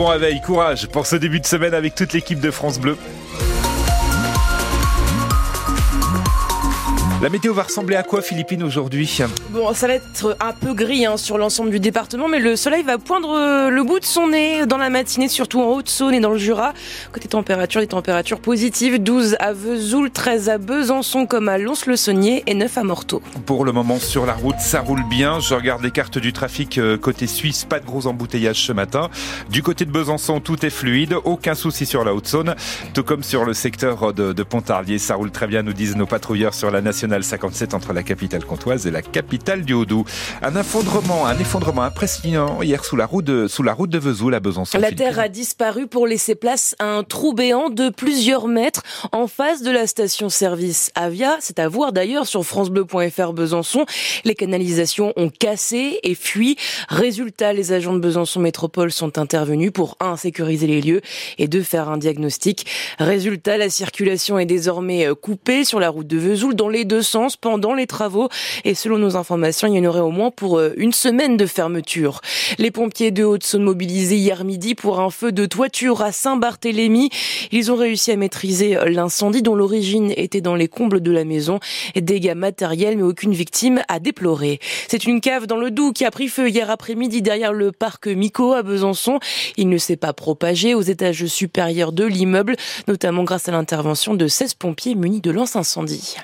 Bon 0.00 0.10
réveil, 0.10 0.40
courage 0.40 0.86
pour 0.86 1.08
ce 1.08 1.16
début 1.16 1.40
de 1.40 1.46
semaine 1.46 1.74
avec 1.74 1.96
toute 1.96 2.12
l'équipe 2.12 2.38
de 2.38 2.52
France 2.52 2.78
Bleu. 2.78 2.96
La 7.20 7.30
météo 7.30 7.52
va 7.52 7.64
ressembler 7.64 7.96
à 7.96 8.04
quoi, 8.04 8.22
Philippine, 8.22 8.62
aujourd'hui 8.62 9.18
Bon, 9.50 9.74
ça 9.74 9.88
va 9.88 9.94
être 9.94 10.36
un 10.38 10.52
peu 10.52 10.72
gris 10.72 11.04
hein, 11.04 11.16
sur 11.16 11.36
l'ensemble 11.36 11.70
du 11.70 11.80
département, 11.80 12.28
mais 12.28 12.38
le 12.38 12.54
soleil 12.54 12.84
va 12.84 12.96
poindre 12.96 13.36
euh, 13.36 13.70
le 13.70 13.82
bout 13.82 13.98
de 13.98 14.04
son 14.04 14.28
nez 14.28 14.66
dans 14.66 14.76
la 14.76 14.88
matinée, 14.88 15.26
surtout 15.26 15.60
en 15.60 15.72
Haute-Saône 15.72 16.14
et 16.14 16.20
dans 16.20 16.30
le 16.30 16.38
Jura. 16.38 16.74
Côté 17.10 17.26
température, 17.26 17.80
des 17.80 17.88
températures 17.88 18.38
positives 18.38 19.02
12 19.02 19.34
à 19.40 19.52
Vesoul, 19.52 20.12
13 20.12 20.48
à 20.48 20.58
Besançon, 20.58 21.26
comme 21.26 21.48
à 21.48 21.58
Lons-le-Saunier 21.58 22.44
et 22.46 22.54
9 22.54 22.78
à 22.78 22.84
Morteau. 22.84 23.20
Pour 23.46 23.64
le 23.64 23.72
moment, 23.72 23.98
sur 23.98 24.24
la 24.24 24.34
route, 24.34 24.60
ça 24.60 24.80
roule 24.80 25.02
bien. 25.10 25.40
Je 25.40 25.54
regarde 25.54 25.82
les 25.82 25.90
cartes 25.90 26.18
du 26.18 26.32
trafic 26.32 26.78
euh, 26.78 26.96
côté 26.96 27.26
suisse, 27.26 27.64
pas 27.64 27.80
de 27.80 27.84
gros 27.84 28.06
embouteillages 28.06 28.64
ce 28.64 28.72
matin. 28.72 29.10
Du 29.50 29.64
côté 29.64 29.84
de 29.86 29.90
Besançon, 29.90 30.38
tout 30.38 30.64
est 30.64 30.70
fluide, 30.70 31.16
aucun 31.24 31.56
souci 31.56 31.84
sur 31.84 32.04
la 32.04 32.14
Haute-Saône, 32.14 32.54
tout 32.94 33.02
comme 33.02 33.24
sur 33.24 33.44
le 33.44 33.54
secteur 33.54 34.14
de, 34.14 34.32
de 34.32 34.42
Pontarlier. 34.44 34.98
Ça 34.98 35.16
roule 35.16 35.32
très 35.32 35.48
bien, 35.48 35.64
nous 35.64 35.72
disent 35.72 35.96
nos 35.96 36.06
patrouilleurs 36.06 36.54
sur 36.54 36.70
la 36.70 36.80
nationale 36.80 37.07
57 37.22 37.74
entre 37.74 37.92
la 37.92 38.02
capitale 38.02 38.44
comtoise 38.44 38.86
et 38.86 38.90
la 38.90 39.02
capitale 39.02 39.64
du 39.64 39.72
Haut-Doubs. 39.72 40.06
Un 40.42 40.54
effondrement, 40.56 41.26
un 41.26 41.38
effondrement 41.38 41.82
impressionnant 41.82 42.62
hier 42.62 42.84
sous 42.84 42.96
la 42.96 43.06
route 43.06 43.24
de, 43.24 43.48
sous 43.48 43.62
la 43.62 43.72
route 43.72 43.90
de 43.90 43.98
Vesoul 43.98 44.34
à 44.34 44.40
Besançon. 44.40 44.78
La 44.78 44.92
terre 44.92 45.18
a 45.18 45.28
disparu 45.28 45.86
pour 45.86 46.06
laisser 46.06 46.34
place 46.34 46.74
à 46.78 46.86
un 46.86 47.02
trou 47.02 47.32
béant 47.32 47.70
de 47.70 47.90
plusieurs 47.90 48.48
mètres 48.48 48.82
en 49.12 49.26
face 49.26 49.62
de 49.62 49.70
la 49.70 49.86
station-service 49.86 50.90
Avia. 50.94 51.36
C'est 51.40 51.58
à 51.58 51.68
voir 51.68 51.92
d'ailleurs 51.92 52.26
sur 52.26 52.44
francebleu.fr 52.44 53.32
Besançon. 53.32 53.84
Les 54.24 54.34
canalisations 54.34 55.12
ont 55.16 55.30
cassé 55.30 56.00
et 56.02 56.14
fui. 56.14 56.56
Résultat, 56.88 57.52
les 57.52 57.72
agents 57.72 57.94
de 57.94 58.00
Besançon 58.00 58.40
Métropole 58.40 58.92
sont 58.92 59.18
intervenus 59.18 59.72
pour 59.72 59.96
un, 60.00 60.16
sécuriser 60.16 60.66
les 60.66 60.80
lieux 60.80 61.00
et 61.38 61.48
deux, 61.48 61.62
faire 61.62 61.88
un 61.88 61.98
diagnostic. 61.98 62.66
Résultat, 62.98 63.56
la 63.56 63.70
circulation 63.70 64.38
est 64.38 64.46
désormais 64.46 65.08
coupée 65.20 65.64
sur 65.64 65.80
la 65.80 65.90
route 65.90 66.06
de 66.06 66.18
Vesoul 66.18 66.54
dans 66.54 66.68
les 66.68 66.84
deux 66.84 66.97
sens 67.02 67.36
pendant 67.36 67.74
les 67.74 67.86
travaux 67.86 68.28
et 68.64 68.74
selon 68.74 68.98
nos 68.98 69.16
informations, 69.16 69.68
il 69.68 69.76
y 69.76 69.80
en 69.80 69.88
aurait 69.88 70.00
au 70.00 70.10
moins 70.10 70.30
pour 70.30 70.58
euh, 70.58 70.72
une 70.76 70.92
semaine 70.92 71.36
de 71.36 71.46
fermeture. 71.46 72.20
Les 72.58 72.70
pompiers 72.70 73.10
de 73.10 73.24
Haute-Saône 73.24 73.62
mobilisés 73.62 74.16
hier 74.16 74.44
midi 74.44 74.74
pour 74.74 75.00
un 75.00 75.10
feu 75.10 75.32
de 75.32 75.46
toiture 75.46 76.02
à 76.02 76.12
Saint-Barthélemy. 76.12 77.10
Ils 77.52 77.70
ont 77.72 77.76
réussi 77.76 78.12
à 78.12 78.16
maîtriser 78.16 78.78
l'incendie 78.86 79.42
dont 79.42 79.54
l'origine 79.54 80.12
était 80.16 80.40
dans 80.40 80.54
les 80.54 80.68
combles 80.68 81.00
de 81.00 81.10
la 81.10 81.24
maison. 81.24 81.60
Dégâts 81.96 82.34
matériels 82.34 82.96
mais 82.96 83.02
aucune 83.02 83.32
victime 83.32 83.82
à 83.88 84.00
déplorer. 84.00 84.60
C'est 84.88 85.04
une 85.04 85.20
cave 85.20 85.46
dans 85.46 85.56
le 85.56 85.70
Doubs 85.70 85.92
qui 85.92 86.04
a 86.04 86.10
pris 86.10 86.28
feu 86.28 86.48
hier 86.48 86.70
après-midi 86.70 87.22
derrière 87.22 87.52
le 87.52 87.72
parc 87.72 88.06
Mico 88.06 88.52
à 88.52 88.62
Besançon. 88.62 89.18
Il 89.56 89.68
ne 89.68 89.78
s'est 89.78 89.96
pas 89.96 90.12
propagé 90.12 90.74
aux 90.74 90.82
étages 90.82 91.26
supérieurs 91.26 91.92
de 91.92 92.04
l'immeuble, 92.04 92.56
notamment 92.86 93.24
grâce 93.24 93.48
à 93.48 93.52
l'intervention 93.52 94.14
de 94.14 94.26
16 94.26 94.54
pompiers 94.54 94.94
munis 94.94 95.20
de 95.20 95.30
lance 95.30 95.56
incendie. 95.56 96.16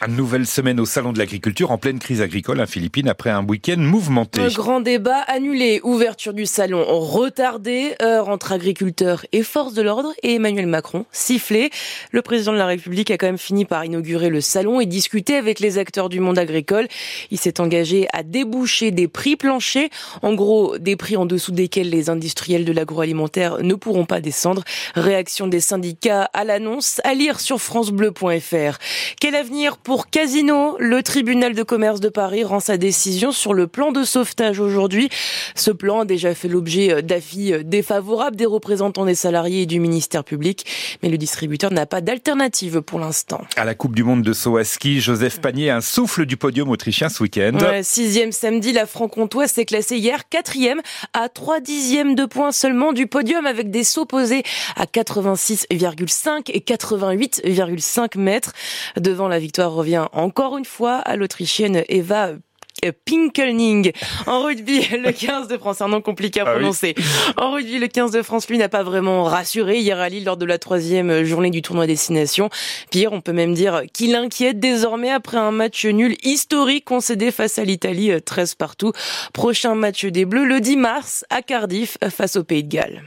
Au 0.65 0.87
Salon 0.87 1.12
de 1.12 1.19
l'Agriculture 1.19 1.73
en 1.73 1.79
pleine 1.79 1.98
crise 1.98 2.23
agricole 2.23 2.59
en 2.59 2.67
Philippines 2.67 3.07
après 3.07 3.29
un 3.29 3.45
week-end 3.45 3.77
mouvementé. 3.77 4.41
Un 4.41 4.48
grand 4.48 4.81
débat 4.81 5.19
annulé, 5.19 5.81
ouverture 5.84 6.33
du 6.33 6.47
salon 6.47 6.83
retardée, 6.89 7.95
heure 8.01 8.31
entre 8.31 8.53
agriculteurs 8.53 9.27
et 9.33 9.42
forces 9.42 9.75
de 9.75 9.83
l'ordre 9.83 10.15
et 10.23 10.37
Emmanuel 10.37 10.67
Macron 10.67 11.05
sifflé. 11.12 11.69
Le 12.12 12.23
président 12.23 12.53
de 12.53 12.57
la 12.57 12.65
République 12.65 13.11
a 13.11 13.19
quand 13.19 13.27
même 13.27 13.37
fini 13.37 13.67
par 13.67 13.85
inaugurer 13.85 14.31
le 14.31 14.41
salon 14.41 14.81
et 14.81 14.87
discuter 14.87 15.37
avec 15.37 15.61
les 15.61 15.77
acteurs 15.77 16.09
du 16.09 16.19
monde 16.19 16.39
agricole. 16.39 16.89
Il 17.31 17.39
s'est 17.39 17.61
engagé 17.61 18.09
à 18.15 18.23
déboucher 18.23 18.91
des 18.91 19.07
prix 19.07 19.37
planchers, 19.37 19.91
en 20.23 20.33
gros 20.33 20.79
des 20.79 20.97
prix 20.97 21.19
en 21.19 21.27
dessous 21.27 21.53
desquels 21.53 21.91
les 21.91 22.09
industriels 22.09 22.65
de 22.65 22.73
l'agroalimentaire 22.73 23.62
ne 23.62 23.75
pourront 23.75 24.07
pas 24.07 24.23
descendre. 24.23 24.65
Réaction 24.95 25.47
des 25.47 25.61
syndicats 25.61 26.31
à 26.33 26.45
l'annonce 26.45 27.03
à 27.05 27.12
lire 27.12 27.39
sur 27.39 27.61
francebleu.fr. 27.61 28.79
Quel 29.20 29.35
avenir 29.35 29.77
pour 29.77 30.09
Casino 30.09 30.53
le 30.78 31.02
tribunal 31.02 31.55
de 31.55 31.62
commerce 31.62 32.01
de 32.01 32.08
Paris 32.08 32.45
rend 32.45 32.61
sa 32.61 32.77
décision 32.77 33.33
sur 33.33 33.55
le 33.55 33.67
plan 33.67 33.92
de 33.92 34.05
sauvetage 34.05 34.61
aujourd'hui. 34.61 35.08
Ce 35.55 35.70
plan 35.70 36.01
a 36.01 36.05
déjà 36.05 36.34
fait 36.34 36.48
l'objet 36.48 37.02
d'avis 37.02 37.64
défavorables 37.64 38.36
des 38.36 38.46
représentants 38.46 39.05
des 39.05 39.14
salariés 39.14 39.62
et 39.62 39.67
du 39.67 39.80
ministère 39.80 40.24
public, 40.24 40.67
mais 41.02 41.08
le 41.08 41.18
distributeur 41.18 41.73
n'a 41.73 41.86
pas 41.86 42.01
d'alternative 42.01 42.80
pour 42.80 42.98
l'instant. 42.98 43.42
À 43.56 43.64
la 43.64 43.74
Coupe 43.74 43.95
du 43.95 44.05
Monde 44.05 44.23
de 44.23 44.33
saut 44.33 44.56
à 44.56 44.64
ski, 44.64 45.01
Joseph 45.01 45.40
Panier 45.40 45.70
un 45.70 45.80
souffle 45.80 46.27
du 46.27 46.36
podium 46.36 46.70
autrichien 46.70 47.08
ce 47.08 47.23
week-end. 47.23 47.58
sixième 47.83 48.33
samedi, 48.33 48.73
la 48.73 48.86
franc-comtoise 48.86 49.50
s'est 49.50 49.64
classée 49.64 49.96
hier 49.96 50.29
quatrième 50.29 50.80
à 51.12 51.29
trois 51.29 51.61
dixièmes 51.61 52.14
de 52.14 52.24
points 52.24 52.52
seulement 52.52 52.92
du 52.92 53.06
podium 53.06 53.46
avec 53.46 53.70
des 53.70 53.84
sauts 53.84 54.06
posés 54.06 54.42
à 54.77 54.84
86,5 54.84 56.50
et 56.52 56.61
88,5 56.61 58.18
mètres. 58.18 58.52
Devant 58.96 59.29
la 59.29 59.39
victoire 59.39 59.73
revient 59.73 60.06
en 60.12 60.30
encore 60.44 60.58
une 60.58 60.66
fois 60.66 60.96
à 60.96 61.16
l'Autrichienne 61.16 61.84
Eva 61.88 62.32
Pinkelning. 63.06 63.92
En 64.27 64.42
rugby, 64.42 64.86
le 64.92 65.10
15 65.10 65.48
de 65.48 65.56
France, 65.56 65.80
un 65.80 65.88
nom 65.88 66.02
compliqué 66.02 66.40
à 66.40 66.44
ah 66.46 66.52
prononcer. 66.52 66.94
En 67.38 67.52
rugby, 67.52 67.78
le 67.78 67.88
15 67.88 68.10
de 68.10 68.20
France, 68.20 68.46
lui, 68.50 68.58
n'a 68.58 68.68
pas 68.68 68.82
vraiment 68.82 69.24
rassuré 69.24 69.78
hier 69.78 69.98
à 69.98 70.10
Lille 70.10 70.24
lors 70.24 70.36
de 70.36 70.44
la 70.44 70.58
troisième 70.58 71.24
journée 71.24 71.48
du 71.48 71.62
tournoi 71.62 71.86
destination. 71.86 72.50
Pire, 72.90 73.14
on 73.14 73.22
peut 73.22 73.32
même 73.32 73.55
dire 73.55 73.84
qu'il 73.94 74.14
inquiète 74.14 74.60
désormais 74.60 75.10
après 75.10 75.38
un 75.38 75.50
match 75.50 75.86
nul 75.86 76.14
historique 76.22 76.84
concédé 76.84 77.30
face 77.30 77.58
à 77.58 77.64
l'Italie, 77.64 78.11
13 78.22 78.56
partout. 78.56 78.92
Prochain 79.32 79.74
match 79.74 80.05
des 80.05 80.26
Bleus 80.26 80.44
le 80.44 80.61
10 80.61 80.76
mars 80.76 81.24
à 81.30 81.40
Cardiff 81.40 81.96
face 82.11 82.36
au 82.36 82.44
Pays 82.44 82.64
de 82.64 82.68
Galles. 82.68 83.02